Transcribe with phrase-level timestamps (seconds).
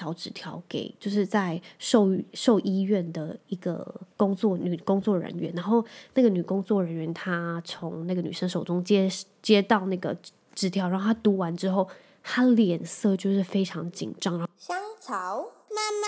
[0.00, 3.84] 小纸条给就是在兽兽医院的一个
[4.16, 9.10] 工作女工作人员，然后那个女工作人员她从那个女生手中接
[9.42, 10.16] 接到那个
[10.54, 11.88] 纸条，然后她读完之后，
[12.22, 14.48] 她脸色就是非常紧张。
[14.56, 16.06] 香草妈妈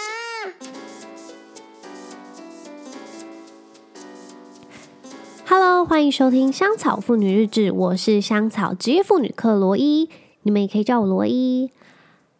[5.48, 10.08] ，Hello，欢迎收听香草妇女日志，我是香草职业妇女克罗伊，
[10.42, 11.72] 你们也可以叫我罗伊。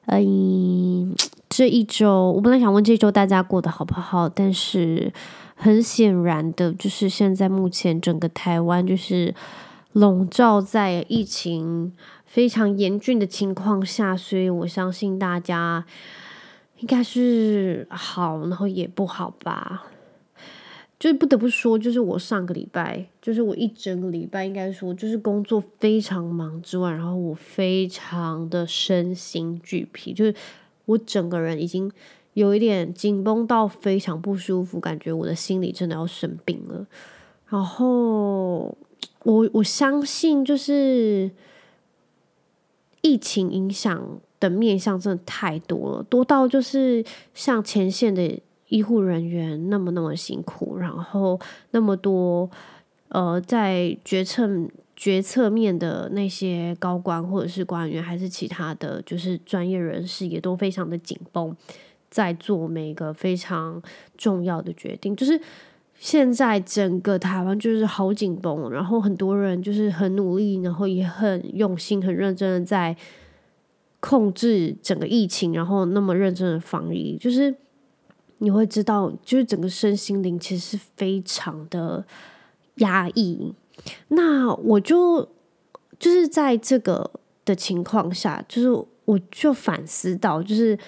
[0.06, 1.16] 嗯。
[1.60, 5.12] 这一周，我本来想问这一周大家过得好不好，但是
[5.54, 9.34] 很显然的，就是现在目前整个台湾就是
[9.92, 11.92] 笼罩在疫情
[12.24, 15.84] 非常严峻的情况下，所以我相信大家
[16.78, 19.84] 应该是好，然后也不好吧。
[20.98, 30.34] 就是不得不说，就是我上个礼拜，就是我一整个礼拜，应该说就是工作非常忙之外，然后我非常的身心俱疲，就是。
[30.90, 31.90] 我整个人已经
[32.34, 36.86] 有一点紧绷到非常不舒服，感觉我的心里真的要生病了。
[37.48, 38.76] 然后
[39.22, 41.30] 我我相信，就是
[43.02, 51.38] 疫情影响的面向真的太多了，多到就是像前线的医护人员那么那么辛苦，然后
[51.70, 52.50] 那么多
[53.08, 54.48] 呃在决策。
[55.00, 61.56] 决策面的那些高官或者是官员，还是其他的就是专业人士，也都非常的紧绷，
[62.10, 63.82] 在做每一个非常
[64.18, 65.16] 重要的决定。
[65.16, 65.40] 就是
[65.98, 72.94] 现在整个台湾就是好紧绷，然后很多人就是很努力，然后也很用心、很认真的在
[74.00, 77.54] 控制整个疫情，然后那么认真的防疫，就是
[78.36, 82.04] 你会知道，就是整个身心灵其实是非常的
[82.74, 83.54] 压抑。
[84.08, 85.26] 那我就
[85.98, 87.10] 就是在这个
[87.44, 88.70] 的情况下，就是
[89.04, 90.78] 我就反思到，就是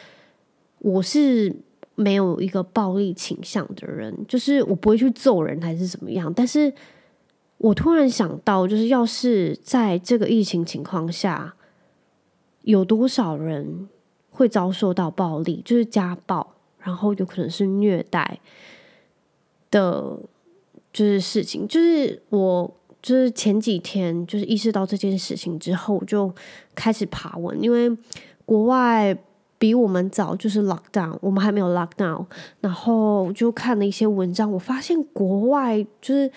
[0.79, 1.55] 我是
[1.95, 6.33] 没有一个暴力倾向的人，就是我不会去揍人还是怎么样。
[6.33, 6.73] 但是
[7.59, 11.55] 我突然想到，就是要是在这个疫情情况下，
[12.63, 13.89] 有多少人
[14.31, 18.41] 会遭受到暴力，就是家暴，然后有可能是虐待
[19.71, 20.19] 的，
[20.93, 22.77] 就是事情，就是我。
[23.03, 26.33] 就是前几天，就是意识到这件事情之后，我就
[26.75, 27.91] 开始爬文，因为
[28.47, 29.15] 国外
[29.59, 32.25] 比我们早就是 lockdown，我们还没有 lockdown，
[32.61, 36.31] 然后就看了一些文章，我发现国外就是。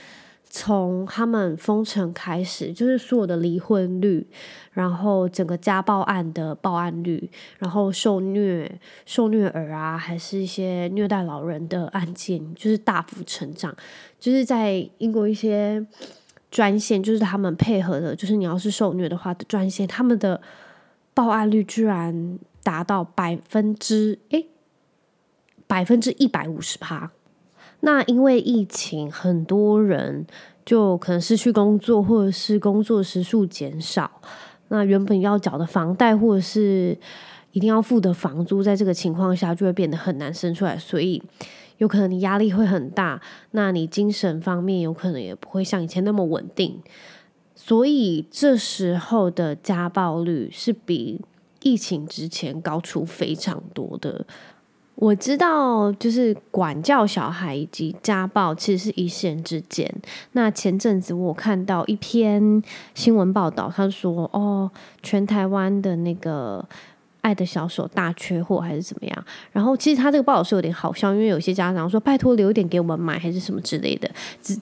[0.48, 4.26] 从他们封城开始，就是所有的离婚率，
[4.72, 13.76] 然后整个家暴案的报案率，然后受虐、受虐儿啊，还是一些虐待老人的案件，就是大幅成长。
[14.18, 15.86] 就是在英国一些
[16.56, 20.40] 专线，就是他们配合的，就是你要是受虐的话的专线，他们的
[21.14, 24.48] 报案率居然达到百分之诶，
[25.68, 27.12] 百分之一百五十趴。
[27.82, 30.26] 那因为疫情，很多人
[30.66, 34.10] 就可能失去工作，或者是工作时数减少。
[34.70, 36.98] 那原本要缴的房贷，或者是
[37.52, 40.78] 一定要付的房租，在这个情况下就会变得很难生出来。
[40.78, 41.22] 所以
[41.78, 43.22] 有可能你压力会很大，
[43.52, 46.82] 那你精神方面有可能也不会像以前那么稳定。
[47.56, 51.22] 所以这时候的家暴率是比
[51.62, 54.26] 疫情之前高出非常多的。
[54.96, 59.94] 我知道，就是管教小孩以及家暴其实是一线之间。
[60.32, 62.64] 那前阵子我看到一篇
[62.94, 64.72] 新闻报道，他说：“哦，
[65.04, 66.66] 全台湾的那个
[67.26, 74.08] 爱的小手大缺货，还是怎么样？”然后其实他这个报道是有点好笑，因为有些家长说：“拜托留一点给我们买，还是什么之类的。”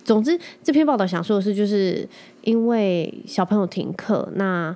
[0.05, 2.07] 总之，这篇报道想说的是，就是
[2.41, 4.75] 因为小朋友停课，那。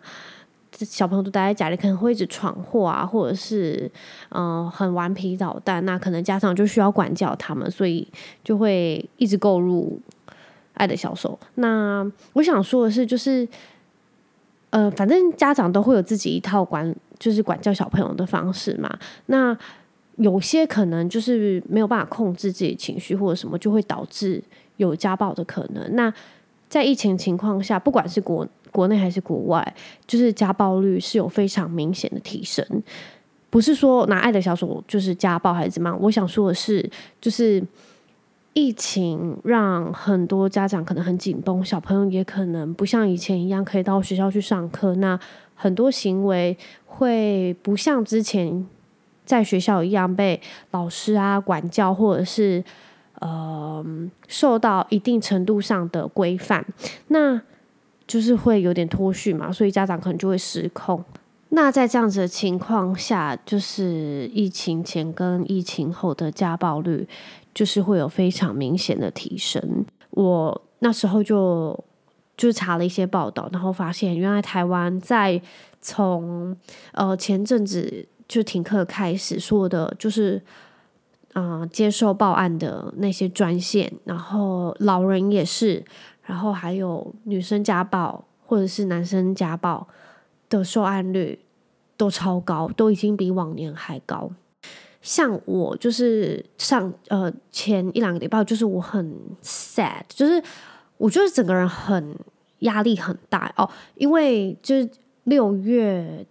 [0.80, 3.90] 小朋友都待在家里，可能会一直闯祸啊，或者是
[4.30, 8.08] 嗯、很顽皮捣蛋，那可能家长就需要管教他们，所以
[8.44, 10.00] 就会一直购入
[10.76, 11.40] 爱的小手。
[11.56, 13.48] 那我想说的是，就是
[14.78, 18.88] 呃，反正家长都会有自己一套管，就是管教小朋友的方式嘛。
[19.26, 19.58] 那
[20.18, 24.40] 有些可能就是没有办法控制自己情绪或者什么，就会导致
[24.76, 25.96] 有家暴的可能。
[25.96, 26.14] 那
[26.70, 29.76] 在疫情情况下，不管是国国内还是国外，
[30.06, 32.64] 就是家暴率是有非常明显的提升。
[33.50, 35.98] 不是说拿爱的小手就是家暴还是怎么样？
[36.00, 36.88] 我想说的是，
[37.20, 37.64] 就是
[38.58, 44.96] 疫情让很多家长可能很紧绷，小朋友也可能不像以前一样可以到学校去上课。
[44.96, 45.20] 那
[45.54, 46.58] 很多行为
[46.88, 48.66] 会不像之前
[49.24, 52.64] 在学校一样被老师啊管教，或者是。
[53.20, 53.84] 呃，
[54.28, 56.64] 受到一定程度上的规范，
[57.08, 57.42] 那
[58.06, 61.04] 就是会有点脱序嘛，所以家长可能就会失控。
[61.50, 67.08] 那在这样子的情况下，就是疫情前跟疫情后的家暴率，
[67.54, 69.86] 就是会有非常明显的提升。
[70.12, 71.84] 我那时候就
[72.36, 75.42] 就查了一些报道，然后发现原来台湾在
[75.82, 76.56] 从
[76.92, 80.44] 呃前阵子就停课开始，说的就是
[81.32, 85.84] 啊、呃、接受报案的那些专线，然后老人也是，
[86.24, 89.88] 然后还有女生家暴或者是男生家暴。
[90.50, 91.40] 的受案率
[91.96, 94.32] 都超高，都已经比往年还高。
[95.02, 100.42] 像我就是上呃前一两个礼拜，就是我很 sad，就是
[100.98, 102.14] 我就是整个人很
[102.60, 104.90] 压力很大哦，因为就是
[105.24, 106.26] 六月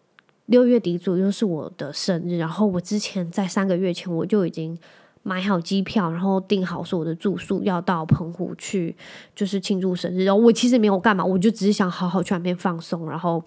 [0.47, 4.79] 六月底左右是我的生日，然后我之前在三个月前我就已经
[5.23, 8.95] 买好机票，然后订好所有的住宿，要到澎湖去
[9.35, 10.25] 就是庆祝生日。
[10.25, 13.43] 然后我其实没有干嘛，我就只是想好好去那边放松，然后。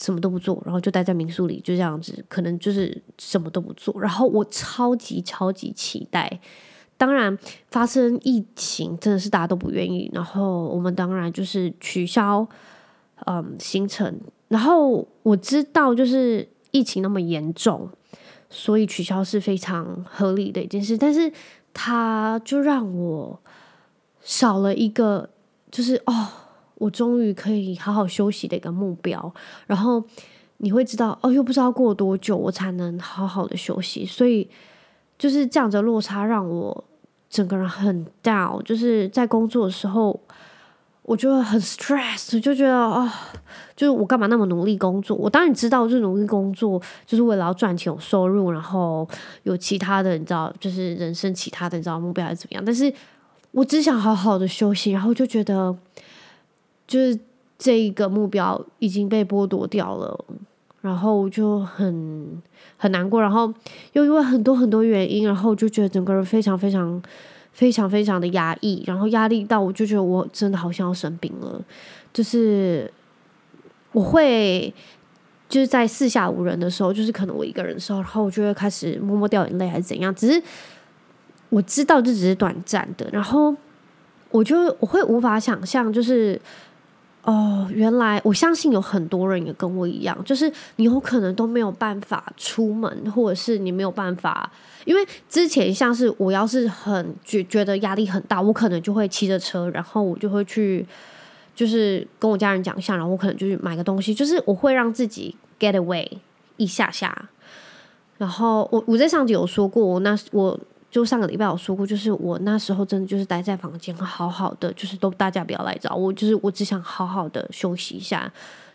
[0.00, 3.92] 什么都不做，然后就待在民宿里，就这样子，可能就是什么都不做。
[4.00, 6.40] 然后我超级超级期待，
[6.96, 7.36] 当然
[7.70, 12.46] 发生疫情真的是大家都不愿意，然后我们当然就是取消
[13.26, 14.20] 嗯行程。
[14.46, 17.90] 然后我知道就是疫情那么严重，
[18.48, 21.32] 所以取消是非常合理的一件事，但是
[21.74, 23.40] 它就让我
[24.22, 25.30] 少了一个，
[25.72, 26.28] 就是哦。
[26.78, 29.34] 我终于可以好好休息的一个目标，
[29.66, 30.02] 然后
[30.58, 34.48] 你会知道哦，又不知道过多久我才能好好的休息，所以
[35.18, 36.84] 就是这样的落差让我
[37.28, 40.20] 整个人很 down，就是在工作的时候
[41.02, 43.10] 我就会很 stress，就觉得啊、哦，
[43.74, 45.16] 就是我干嘛那么努力工作？
[45.16, 49.08] 我当然知道，就是努力工作就是为了要赚钱有收入，然后
[49.42, 52.62] 有其他的你知道，就是人生其他的你知道目标还是怎么样？
[52.64, 52.92] 但是
[53.50, 55.76] 我只想好好的休息，然后就觉得。
[56.88, 57.16] 就是
[57.58, 60.24] 这一个目标已经被剥夺掉了，
[60.80, 62.40] 然后就很
[62.78, 63.52] 很难过，然后
[63.92, 67.02] 又因为很多很多原因，然后就觉得整个人非常非常
[67.52, 71.60] 非常非常的压抑，然后压力到我就觉得我真的好像要生病了，
[72.12, 72.90] 就是
[73.92, 74.72] 我会
[75.48, 80.42] 就是在四下无人的时候，就是可能我一个人的时候，然后我就会开始默默掉眼泪还是怎样，只是
[81.50, 83.54] 我知道这只是短暂的，然后
[84.30, 86.40] 我就我会无法想象就是。
[87.30, 94.50] 哦，原来我相信有很多人也跟我一样，就是你有可能都没有办法出门，或者是你没有办法，
[94.86, 100.86] 因为之前像是我要是很觉觉得压力很大，我可能就会骑着车，然后我就会去，
[101.54, 106.08] 就是跟我家人讲一下，然后我可能就去买个东西，就是我会让自己 get away
[106.56, 107.28] 一下下。
[108.16, 110.58] 然后我我在上集有说过，那我。
[110.90, 118.32] 就上个礼拜我说过，就是我那时候真的就是待在房间，好好的，就是都大家不要来找我，就是我只想好好的休息一下，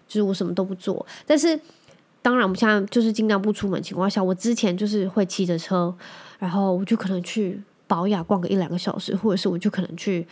[0.07, 1.03] 就是我什么都不做。
[1.25, 1.59] 但是
[2.21, 5.91] 当然，我们现在就是尽量不出门情况下，我之前就是会骑着车，
[6.37, 10.27] 然后我就可能去保养逛个一两个小时，或者是我就可能去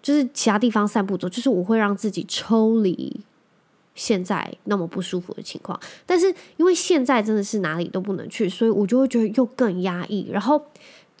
[0.00, 3.20] 就是其他地方散步走，就是我会让自己抽离
[3.96, 5.78] 现在那么不舒服的情况。
[6.06, 10.64] 但是因为现在真的是哪里都不能去，所以我就会觉得又更压抑，然后。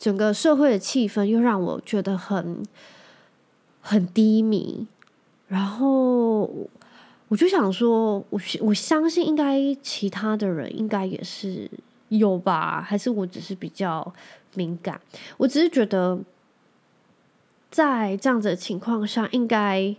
[0.04, 2.62] 整个社会的气氛又让我觉得很
[3.80, 4.86] 很低迷，
[5.48, 6.42] 然后
[7.28, 11.70] 我就想说，我我相信应该其他的人应该也是
[12.10, 14.12] 有吧，还是我只是比较
[14.52, 15.00] 敏感？
[15.38, 16.18] 我只是觉得，
[17.70, 19.96] 在这样子的情况下，应该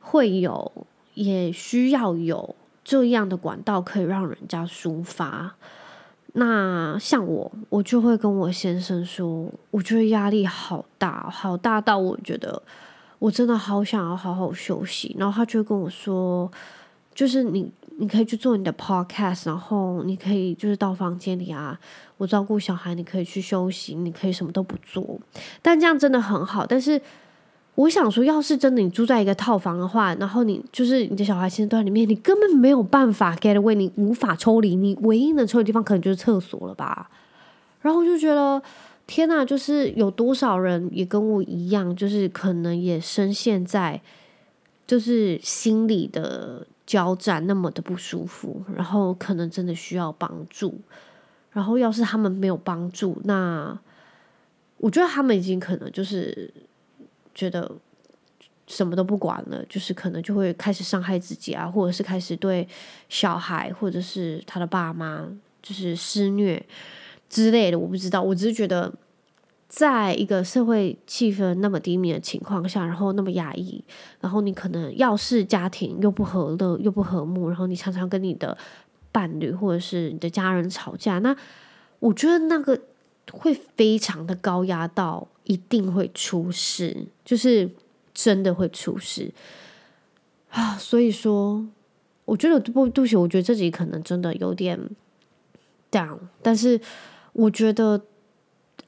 [0.00, 0.72] 会有，
[1.14, 5.54] 也需要有这样的管道可以让人家抒发。
[6.34, 12.62] 那像我，我就会跟我先生说，我觉得压力好大，好大到我觉得
[13.18, 15.16] 我真的好想要好好休息。
[15.18, 16.50] 然后他就会跟我说，
[17.14, 21.78] 就是你你可以去做你的 podcast，然后你可以就是到房间里啊，
[22.18, 25.18] 我照顾小孩，你可以去休息，你可以什么都不做。
[25.62, 27.00] 但这样真的很好，但是。
[27.78, 37.08] 我想说，要是真的你住在一个套房的话，然后你就是你的小孩现在都在里面，你根本没有办法 get away，你无法抽离，你唯一能抽离的地方可能就是厕所了吧。
[37.80, 38.60] 然后我就觉得，
[39.06, 44.02] 天哪，就是有多少人也跟我一样，就是可能也深陷在，
[44.84, 50.80] 就是心里的交战那么的不舒服，然后可能真的需要帮助。
[51.52, 53.78] 然后要是他们没有帮助，那
[54.78, 56.52] 我觉得他们已经可能就是。
[57.38, 57.70] 觉得
[58.66, 62.66] 什么都不管了，就是可能就会开始伤害自己啊，或者是开始对
[63.08, 65.24] 小孩或者是他的爸妈
[65.62, 66.60] 就是施虐
[67.30, 67.78] 之类的。
[67.78, 68.92] 我不知道，我只是觉得，
[69.68, 73.84] 在一个社会气氛那么低迷的情况下，然后那么压抑，
[74.20, 78.58] 然后你可能要是家庭又不和乐又不和睦，然后你常常跟你的
[79.12, 81.36] 伴侣或者是你的家人吵架，那
[82.00, 82.78] 我觉得那个
[83.32, 87.70] 会非常的高压到一定会出事，就是
[88.14, 89.32] 真的会出事
[90.50, 90.76] 啊！
[90.76, 91.66] 所以说，
[92.24, 94.78] 我觉得不对不起，我觉得这集可能真的有点
[95.90, 96.80] down，但是
[97.32, 98.02] 我觉得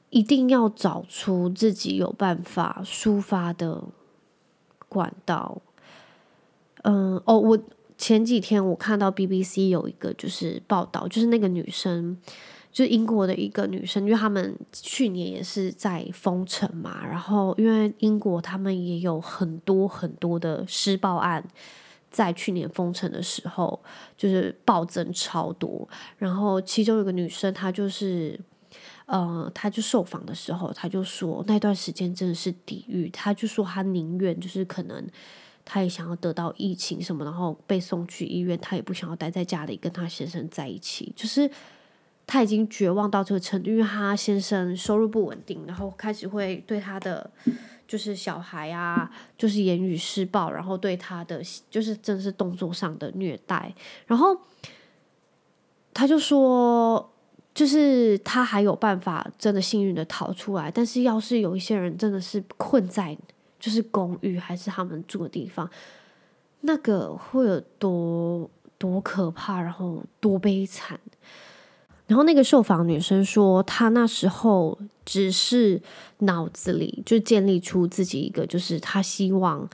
[0.09, 3.83] 一定要找出自己有办法抒发的
[4.89, 5.61] 管道。
[6.83, 7.59] 嗯，哦，我。
[7.97, 12.17] 前几天我看到 BBC 有一个就是报道，就是那个女生，
[12.71, 21.43] 就英国的一个女生，因为他们去年也是在封城嘛，然后因为英国他们也有很多很多的施暴案，
[22.09, 23.79] 在去年封城的时候
[24.15, 25.87] 就是暴增超多，
[26.17, 28.39] 然后其中有个女生，她就是，
[29.05, 35.05] 呃，她就受访的时候，她就说那段时间真的是地狱，她就说她宁愿就是可能。
[35.63, 38.57] 他也想要得到疫情什么，然后被送去医院。
[38.59, 41.49] 他也不想要待在家里跟他先生在一起，就是
[42.27, 47.29] 他已经绝望到这个程度，因为他先生收入不稳定，然后开始会对他的
[47.87, 53.73] 就是小孩啊，就是言语施暴，然后对他的就是真是动作上的虐待。
[54.07, 54.37] 然后
[55.93, 57.11] 他就说，
[57.53, 63.17] 就是他还有办法真的幸运的逃出来，但是要是有一些人真的是困在。
[63.59, 65.69] 就是公寓还是他们住的地方，
[66.61, 68.49] 那个会有多
[68.79, 70.99] 多可怕，然后多悲惨。
[72.11, 75.81] 然后那个受访女生说，她那时候只是
[76.17, 79.65] 脑子里就建立出自己一个，就是她希望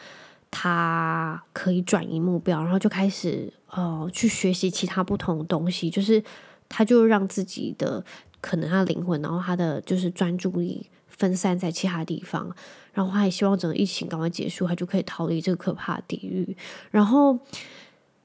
[0.52, 6.24] 她可以转移目标，然后就开始呃去学习其他不同的东西，就是
[6.70, 8.06] 她就让自己的
[8.40, 12.56] 可能她灵魂，然后她的就是专注力分散在其他地方。
[12.94, 16.56] 然后她也希望整个疫情赶快结束，她就可以逃离这个可怕的地狱。
[16.92, 17.40] 然后，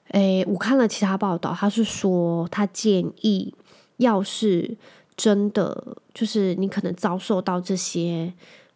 [0.08, 3.54] 诶，我看了其他报道，他是说他建议，
[4.02, 4.76] 要是
[5.16, 8.32] 真的就是你可能遭受到这些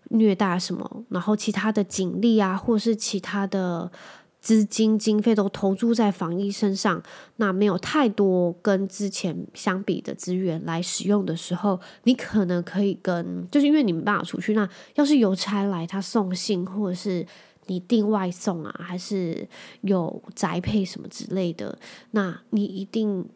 [0.09, 3.93] 虐待什么，然后其他的警力啊，或是其他的。
[4.39, 7.03] 资金经费都投注在防疫身上，
[7.39, 17.27] 那没有太多跟之前相比的资源来使用的时候，你可能可以跟，就是因为你没办法出去，那要是邮差来他送信，或者是
[17.67, 19.49] 你订外送啊，还是
[19.81, 21.77] 有宅配什么之类的，
[22.13, 23.29] 那你一定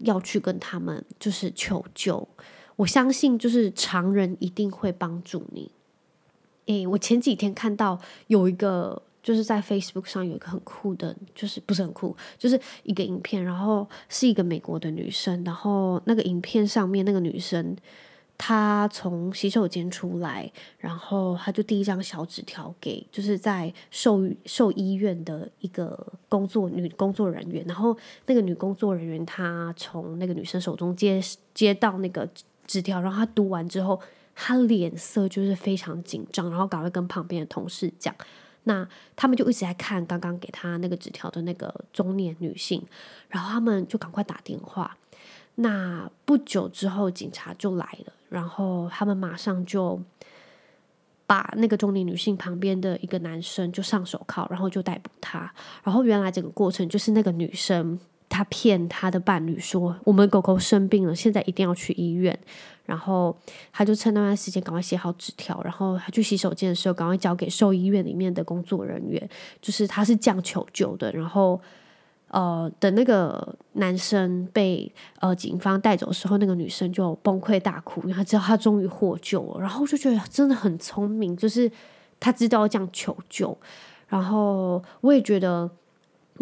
[0.00, 2.28] 要去跟他们就是求救。
[2.76, 5.70] 我相信就是常人一定会帮助你。
[6.66, 9.02] 诶，我前几天看到有一个。
[9.22, 17.76] 就是在 Facebook 上有一个很酷的，就是不是很酷，就是一个影片，然后是一个美国的女生，然后那个影片上面那个女生，
[18.42, 27.94] 他从洗手间出来，然后他就递一张小纸条给，就是在兽兽医院的一个工作女工作人员，然后
[28.24, 31.20] 那个女工作人员她从那个女生手中接
[31.52, 32.26] 接到那个
[32.66, 34.00] 纸条，然后她读完之后，
[34.34, 38.14] 她脸色就是非常紧张，然后赶快跟旁边的同事讲。
[38.64, 42.82] 那他们就一直在看刚刚给他那个纸条的那个中年女性，
[43.28, 44.96] 然后他们就赶快打电话。
[45.56, 50.00] 那不久之后，警察就来了，然后他们马上就
[51.26, 55.52] 把那个中年女性旁边的一个男生就上手铐，然后就逮捕他。
[55.84, 58.00] 然后原来整个过程就是那个女生。
[58.32, 62.38] 她骗她的伴侣说：“我们狗狗生病了，现在一定要去医院。”
[62.86, 63.36] 然后
[63.72, 69.28] 他就趁那段时间赶快写好纸条，然后他去洗手间的时候赶快交给兽医院里面的工作人员，
[69.60, 71.10] 就是他是这样求救的。
[71.10, 71.60] 然后
[72.30, 79.60] 呃，等那个男生被呃警方带走的时候，那个女生就崩溃大哭，因为她知道她终于获救了。
[79.60, 81.70] 然后就觉得真的很聪明，就是
[82.18, 83.56] 她知道这样求救。
[84.08, 85.70] 然后我也觉得。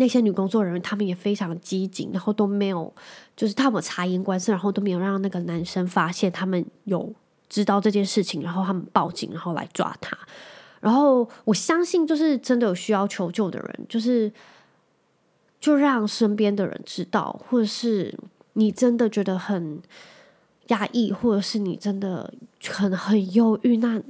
[0.01, 2.95] 那些女工作人员，他们也非常机警，然后都没有，
[3.35, 7.13] 就是他们察言观色，然后都没有让那个男生发现他们有
[7.49, 10.17] 知道这件事情，然后他们报警，然后来抓他。
[10.79, 14.33] 然后我相信，就是真的有需要求救的人，就是
[15.61, 18.19] 就让身边的人知道，或者是
[18.55, 19.81] 你真的觉得很
[20.69, 22.33] 压抑，或者是你真的
[22.65, 24.03] 很很忧郁，那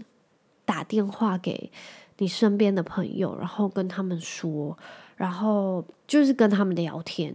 [0.64, 1.71] 打电话给
[2.19, 4.76] 你身边的朋友，然后跟他们说。
[5.17, 7.35] 然后就是跟他们聊天，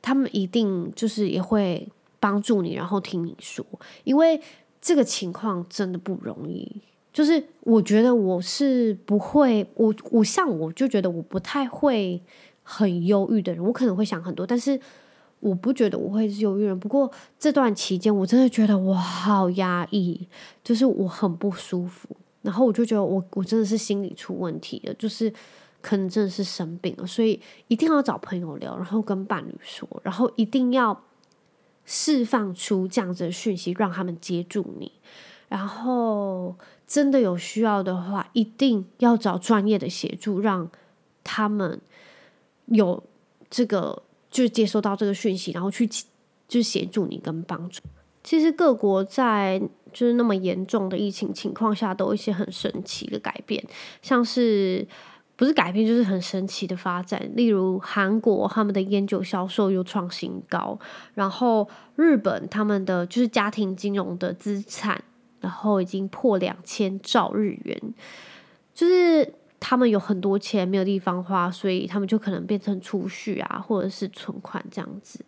[0.00, 3.64] 他们一定就是也会帮助你，然后听你说，
[4.02, 4.40] 因为
[4.80, 6.82] 这个情况真的不容易。
[7.12, 12.20] 就是我觉得我是不会，我我像我就觉得我不太会
[12.62, 14.80] 很忧郁的人，我可能会想很多，但是
[15.40, 16.78] 我不觉得我会是忧郁人。
[16.78, 20.28] 不过这段期间我真的觉得我好压抑，
[20.64, 22.08] 就是我很不舒服，
[22.42, 25.32] 然后我就觉得我我真的是心理出问题了，就是。
[25.84, 31.02] 可能真的是生病了，所以一定要找朋友聊，然后跟伴侣说，然后一定要
[31.84, 34.92] 释放出这样子的讯息，让他们接住你。
[35.48, 36.54] 然后
[36.86, 40.70] 真的有需要的话，一定要找专业的协助，让
[41.24, 41.80] 他们
[42.72, 43.02] 有
[43.48, 45.88] 这个就接收到这个讯息，然后去
[46.48, 47.80] 就协助你跟帮助。
[48.24, 49.62] 其实各国在
[49.92, 53.64] 就是那么严重的疫情情况下，都有一些很神奇的改变，
[54.00, 54.86] 像是。
[55.34, 57.28] 不是改变，就是很神奇的发展。
[57.34, 60.78] 例如韩国，他们的烟酒销售又创新高；
[61.14, 65.02] 然后日本，他们的就是家庭金融的资产，
[65.40, 67.94] 然后已经破两千兆日元，
[68.72, 75.24] 就是他们有很多钱没有地方花，所以他们就可能变成储蓄啊，或者是存款这样子。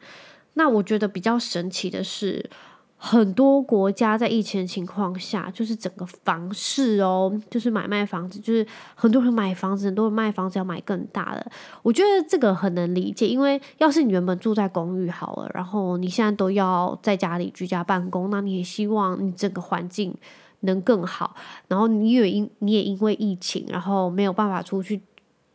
[0.55, 2.51] 那我觉得比较神奇的是。
[2.97, 11.53] 很多国家在疫情情况下，就是整个房市哦，就是买卖房子，就是很多人买房子，很多人卖房子要买更大的。
[11.83, 20.17] 我觉得这个很能理解，因为要是你原本住在公寓好了，然后你现在都要在家里居家办公，那你也希望你整个环境
[20.65, 21.35] 能更好。
[21.69, 25.01] 然后你也因你也因为疫情，然后没有办法出去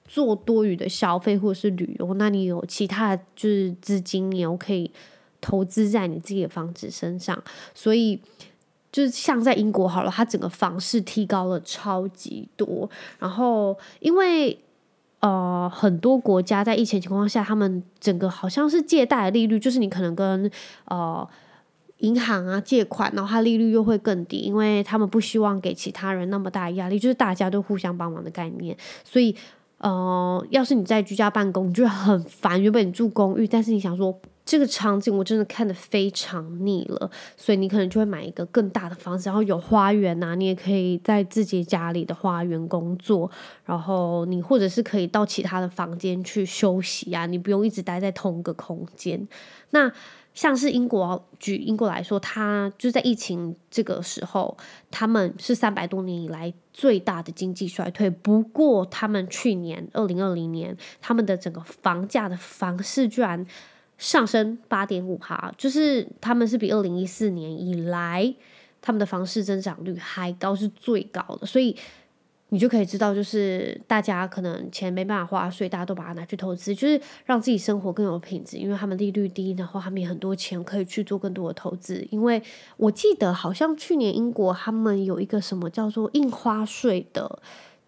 [0.05, 4.91] 做多余的消费或者是旅游，那你有其他就是资金，你也可以。
[5.41, 7.41] 投资在你自己的房子身上，
[7.73, 8.19] 所以
[8.91, 12.89] 就是像在英国好了，它整个房市提高了超级多。
[13.19, 14.59] 然后因为
[15.21, 20.51] 呃很多国家在疫情情况下，他们整个好像是借贷的利率，就是你可能跟
[20.87, 21.25] 呃
[22.00, 29.36] 银行啊借款，然后它利率又会更低，因为他们不希望给其他人那么大压力，就是大家都互相帮忙的概念，所以。
[29.82, 32.62] 呃，要是你在居家办公，你就很烦。
[32.62, 34.13] 原本你住公寓，但是你想说
[34.44, 43.32] 这个场景我真的看得非常腻了，所以你可能就会买一个更大的房子，然后有花园啊，你也可以在自己家里的花园工作，
[43.63, 49.25] 然后你或者是可以到其他的房间去休息啊，你不用一直待在同一个空间。
[49.70, 49.89] 那
[50.39, 54.58] 像是英国，举英国来说，它就在疫情这个时候，
[54.89, 58.10] 他们是三百多年以来最大的经济衰退。
[58.10, 63.46] 不过，他们去年二零二零年，他们的整个房价的房市居然
[63.98, 68.33] 上升八点五趴，就是他们是比二零一四年以来
[68.81, 71.46] 他们的房市增长率还高，是最高的。
[71.46, 71.75] 所以。
[72.51, 78.57] 你就可以知道，就是大家可能钱没办法花，所以大家都把它拿去投资，就是让自己生活更有品质。
[78.57, 82.03] 因为他们利率低，然后他们也很多钱可以去做更多的投资。
[82.09, 82.42] 因为
[82.77, 87.40] 我记得好像去年英国他们有一个什么叫做印花税的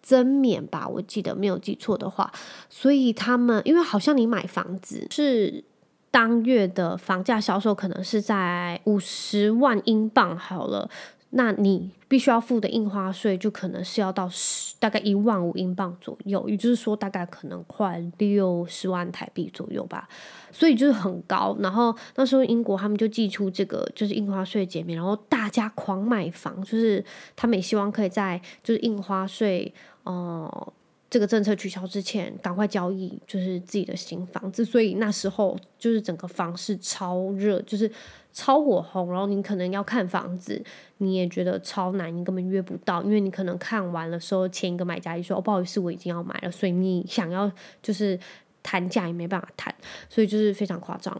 [0.03, 2.31] 增免吧，我记得没有记错的话，
[2.69, 5.63] 所以他们因为好像你买房子是
[6.11, 10.87] 当月的房价销售可能是在五十万英镑好了。
[11.33, 20.09] 那你必须要付的印花税就可能是要到十大概一万五英镑左右，也就是说大概可能快六十万台币左右吧，
[20.51, 21.55] 所以就是很高。
[21.59, 27.03] 然后那时候英国他们就寄出这个就是印花税减免，然后大家狂买房，就是
[27.35, 30.73] 他们也希望可以在就是印花税哦
[31.11, 37.91] 这个政策取消之前赶快交易就是自己的新房子，所以那时候就是整个房市超热，就是。
[38.33, 40.63] 超火红，然后你可能要看房子，
[40.99, 47.51] 你也觉得超难，你根本约不到，因为你可能看完了时候，前一个买家就说：“哦，不好意思，我已经要买了。”所以你想要
[47.83, 48.17] 就是
[48.63, 49.75] 谈价也没办法谈，
[50.07, 51.13] 所以就是非常夸张。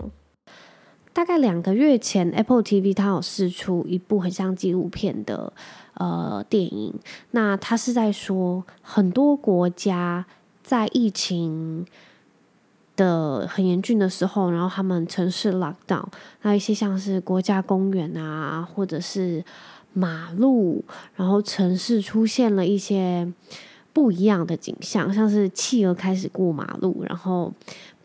[1.14, 5.54] 大概两个月前，Apple TV 它有试出一部很像纪录片的
[5.96, 6.94] 呃电影，
[7.32, 10.26] 那它是在说很多国家
[10.64, 11.86] 在疫情。
[12.98, 16.04] 的很严峻的时候，然后他们城市 lockdown，
[16.40, 19.44] 还有一些像是国家公园啊，或者是
[19.94, 20.84] 马路，
[21.16, 23.32] 然后城市出现了一些
[23.94, 27.52] 不一样的景象，像是企鹅开始过马路，然后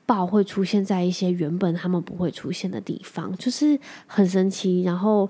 [0.07, 4.83] 豹会出现在一些原本他们不会出现的地方，就是很神奇。
[4.83, 5.29] 然后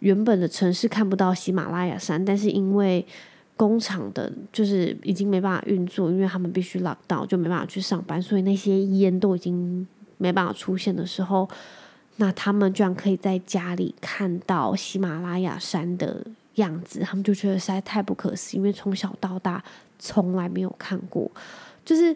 [0.00, 3.06] 原本的城市看不到喜马拉雅山，但是因为
[3.56, 9.86] 工厂的，就是已经没办法运作，因为他们必须 lock down，就没办法去上班，所以那些烟都已经
[10.18, 11.48] 没办法出现的时候，
[12.16, 19.62] 那他们居然可以在家里看到喜马拉雅山的样子，他们就觉得实在太不可思议，因为从小到大
[19.98, 21.30] 从来没有看过，
[21.84, 22.14] 就是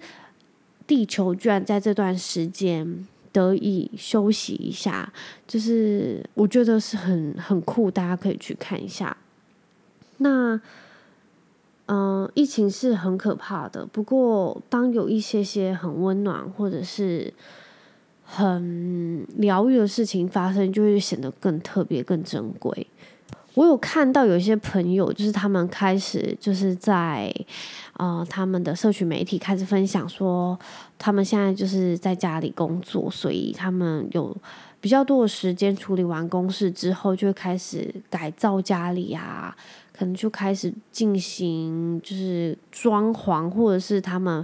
[0.91, 5.13] 地球居然在这段时间得以休息一下，
[5.47, 9.17] 就是我觉得是很很酷，大家可以去看一下。
[10.17, 10.61] 那。
[11.93, 13.85] 嗯，疫情是很可怕的。
[13.85, 17.35] 不过，当有一些些很温暖或者是
[18.25, 22.87] 很疗愈的事情发生，就会显得更特别、更珍贵。
[23.61, 27.31] 我有看到有一些朋友，就是他们开始就是在
[27.99, 30.59] 呃他们的社群媒体开始分享说，
[30.99, 34.35] 他们现在就是在家里工作，所以他们有
[34.81, 39.55] 比较多的时间处理完公事之后，就会开始改造家里啊，
[39.93, 44.43] 可能就开始进行就是装潢，或者是他们。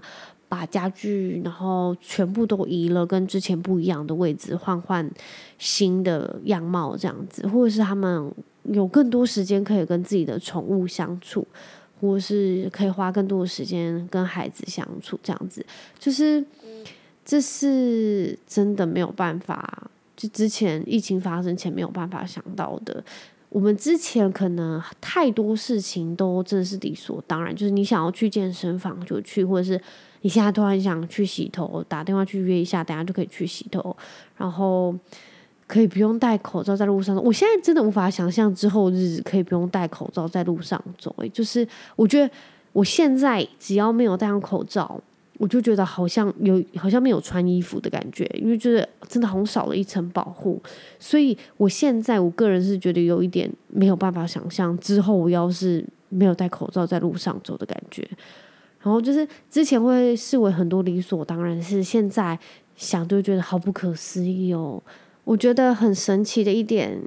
[0.48, 5.10] 把家具，然后全部都移了，跟之前不一样的位置，换换
[5.58, 8.32] 新的样貌，这样子，或者是他们
[8.72, 11.46] 有更多时间可以跟自己的宠物相处，
[12.00, 15.64] 或是可以花更多的时间跟孩子相处，这样子，
[15.98, 16.44] 就是
[17.24, 23.02] 这是真的没有办法，就之前疫情发生前没有办法想到的。
[23.48, 29.80] 我们之前可能太多事情都真的是理所当然，就是你想要去健身房就去，或者是。
[30.22, 33.96] 你现在突然想去洗头，打电话去约一下，等下就可以去洗头，
[34.36, 34.92] 然后
[35.66, 37.16] 可以不用戴口罩在路上。
[37.22, 41.14] 我现在真的无法想象之后日子可以不用戴口罩在路上走。
[41.18, 42.30] 诶，就是我觉得
[42.72, 45.00] 我现在只要没有戴上口罩，
[45.38, 50.62] 我就觉得好像有好像没有穿衣服的感觉，因为就是真的好像少了一层保护。
[50.98, 58.08] 所以我现在我个人是觉得有一点没有办法想象之后我要是没有戴口罩在路上走的感觉。
[58.80, 62.38] 然后就是之前会视为很多理所当然，是现在
[62.76, 64.80] 想就觉得好不可思议哦。
[65.26, 67.02] 我觉得很神奇的一点，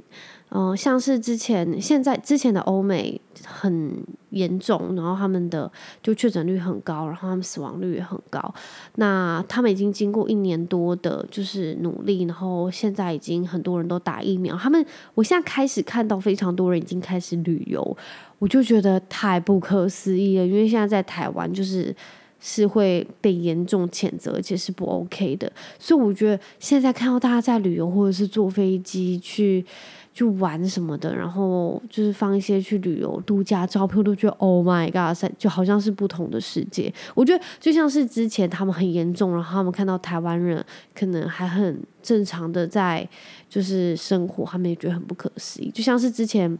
[0.50, 8.54] 嗯、像是之前现在之前的欧美很严重，然后他们的就确诊率很高，然后他们死亡率也很高。
[8.96, 14.54] 那他们已经经过一年多的就是努力，然后现在已经很多人都打疫苗。
[14.54, 17.96] 他们我现在开始看到非常多人已经开始旅游。
[18.38, 21.94] 我就觉得太不可思议了，因为现在在台湾就是
[22.40, 25.50] 是会被严重谴责，而且是不 OK 的。
[25.78, 29.64] 所以我觉得现在看到大家在旅游或者是坐飞机去
[30.12, 36.92] 去玩什么的，然后就是放一些去旅游度假照片，都觉得 Oh my God，就好像是不同的世界。
[37.14, 43.08] 我觉得就像是之前他们很严重，然后他们看到台湾人可能还很正常的在
[43.48, 45.70] 就是生活，他们也觉得很不可思议。
[45.70, 46.58] 就像是之前。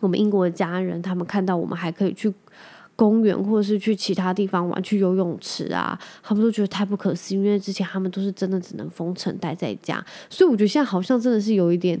[0.00, 2.30] 我们英国的家人，他们看到我们还可以去
[2.96, 7.38] 公园，或者是去其他地方玩，去游泳池啊，他们都觉得太不可思议。
[7.38, 12.00] 因为之前他们都是真的只能封城待在家，所以我觉得现在好像真的是有一点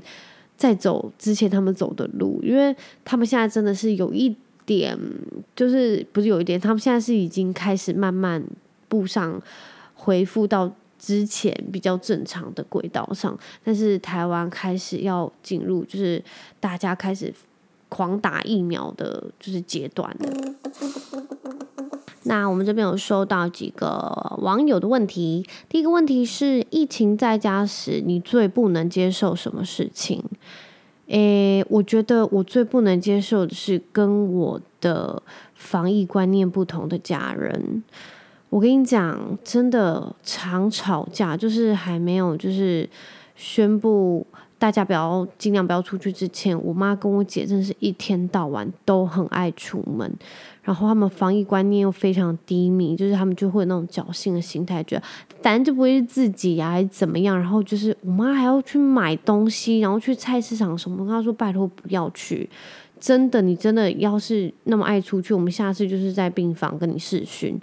[0.56, 4.96] 在走之前他们走的路，因为他们现在真的是有一点，
[5.56, 8.42] 就是不是有一点，他们现在是已经开始慢慢
[8.88, 9.40] 步上
[9.94, 16.22] 恢复到之前比较正常的轨道上，但是台湾开始要进入，就是
[16.60, 17.34] 大家开始。
[17.94, 20.28] 狂打疫苗的就是阶段的。
[22.26, 25.46] 那我们这边有收到几个网友的问题。
[25.68, 30.24] 第一个问题是：疫情在家时，你最不能接受什么事情？
[31.06, 35.22] 诶，我觉得我最不能接受的是跟我的
[35.54, 37.84] 防疫观念不同的家人。
[38.50, 42.88] 我跟你讲，真的常吵架，就是还没有就是
[43.36, 44.26] 宣布。
[44.64, 50.10] 大家不要尽量不要出去之前，我妈跟我姐真是一天到晚都很爱出门，
[50.62, 55.02] 然后他们防疫观念又非常低迷，就是他们就会有那种侥幸的心态，觉得
[55.42, 57.38] 反正就不会是自己呀、还是怎么样。
[57.38, 62.48] 然后就是我妈还要去买东西，然后去菜市场什么，跟她说拜托不要去，
[62.98, 67.60] 真的，你真的要是那么爱出去，我们下次就是在病房跟你视讯。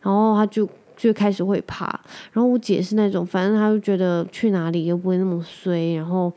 [0.00, 0.66] 然后她就。
[0.98, 1.86] 就开始会怕，
[2.32, 6.30] 然后我姐是那种，反正她就觉得去哪里又不会那么衰，然后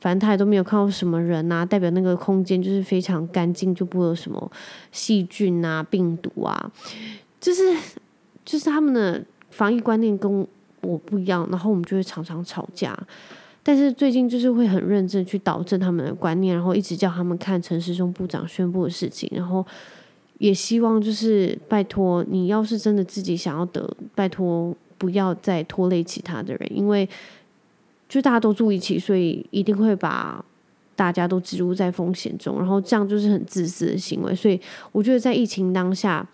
[0.00, 4.50] 反正她也都没有看到什么人呐、啊，代表那个空间就是非常干净，就不会有什么
[4.90, 6.72] 细菌啊、病毒啊，
[7.40, 7.62] 就是
[8.44, 10.46] 就是他们的防疫观念跟
[10.80, 12.98] 我不一样，然后我们就会常常吵架。
[13.62, 19.64] 但是最近就是会很认真去导正他们的观念，然后一直叫他们看陈时中部长宣布的事情，然后。
[20.42, 27.08] 也希望就是拜托你，要是真的自己想要得，拜托不要再拖累其他的人，因为
[28.08, 30.44] 就大家都住一起，所以一定会把
[30.96, 34.34] 大家都置入在风险中，然后这样就是很自私的行为。
[34.34, 36.28] 所以我觉得在疫情当下，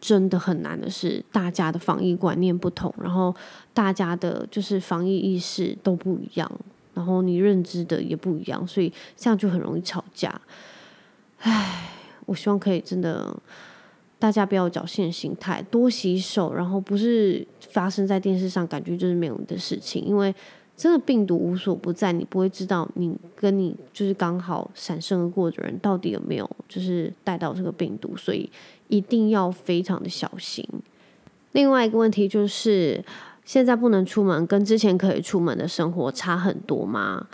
[0.00, 3.34] 真的很难的是大家的防疫观念不同，然后
[3.74, 6.48] 大家的就是防疫意识都不一样，
[6.94, 10.40] 然后你认知的也不一样，所以这样就很容易吵架。
[11.40, 11.95] 唉。
[12.26, 13.34] 我希望可以真的，
[14.18, 20.04] 大家不要侥幸心态，多洗手，然后不是发生在电视上，感觉就是没有的事情。
[20.04, 20.34] 因为
[20.76, 28.50] 真的病毒无所不在，你不会知道你跟你就是刚好闪身而过的人到底有没有就是带到这个病毒，所以
[28.88, 30.62] 一定要非常的小心。
[31.52, 33.02] 另外一个问题就是，
[33.44, 37.26] 现在不能出门，跟之前可以出门的生活差很多吗？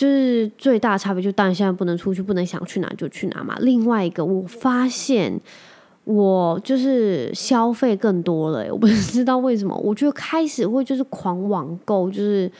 [0.00, 3.54] 就是最大差别，就当然现在不能出去，不能想去哪就去哪嘛。
[3.60, 5.38] 另外一个，我发现
[6.04, 12.50] 我就是消费更多了，我不知道为什么，我就开始会就是狂网购，就是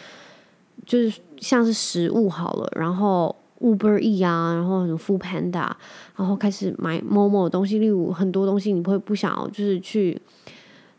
[0.85, 5.70] 就是像是食物好了，然后 Uber E 啊，然后什么 Food Panda，
[6.16, 10.20] 然后开始买某某东西，例如很多东西你会不想要就是去。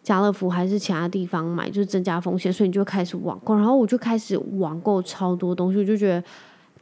[0.03, 6.23] 家乐福还是其他地方买，就是增加风险，所以你就开始网购，然后我就开始网购超多东西，我就觉得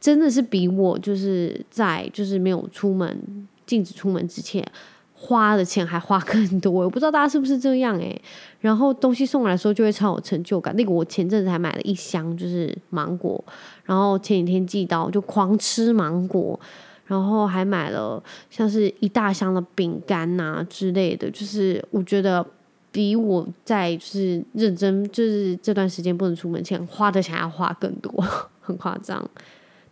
[0.00, 4.66] 真的是比我就是在就是没有出门禁止出门之前
[5.14, 8.18] 花的钱还花更多，我不知道大家是不是这样诶，
[8.60, 10.74] 然后东西送来的时候就会超有成就感。
[10.74, 13.44] 那个我前阵子还买了一箱就是芒果，
[13.84, 16.58] 然后前几天寄到就狂吃芒果，
[17.04, 22.46] 然后还买了像是一大箱的饼干呐之类的，就是我觉得。
[22.92, 28.12] 比我在就是认真就是这段时间不能出门前花的钱要花更多，
[28.60, 29.24] 很夸张。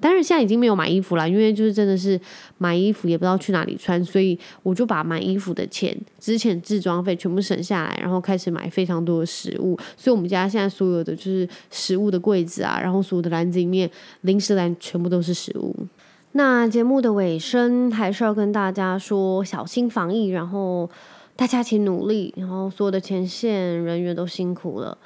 [0.00, 2.20] 当然现在已经没有买衣服了，因为就是真的是
[2.58, 9.76] 买衣服也不知道去哪里穿，所以我就把买衣服的钱、之前置装费全部省下来，然后开始买非常多的食物。
[9.96, 15.74] 所以我们家现在所有的就是食物的柜子啊，然后所有的篮子里面零食篮全部都是食物。
[16.32, 20.88] 那节目的尾声还是要跟大家说小心防疫，然后。
[21.38, 24.98] 大家一起努力，然后所有的前线人员都辛苦了。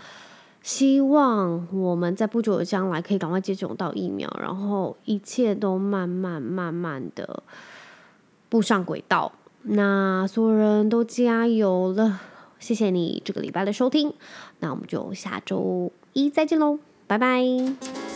[0.63, 7.43] 希望我们在不久的将来可以赶快接种到疫苗，然后一切都慢慢慢慢的
[8.49, 9.33] 步上轨道。
[9.65, 12.19] 那所有人都加油了，
[12.59, 14.15] 谢谢你这个礼拜的收听，
[14.61, 18.12] 那我们就下周一再见喽，拜拜。